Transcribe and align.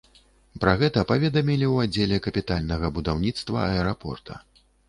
Пра 0.63 0.71
гэта 0.79 1.03
паведамілі 1.11 1.67
ў 1.69 1.75
аддзеле 1.87 2.17
капітальнага 2.29 2.93
будаўніцтва 2.99 3.71
аэрапорта. 3.75 4.33